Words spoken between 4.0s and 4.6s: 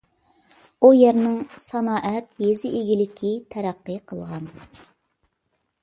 قىلغان.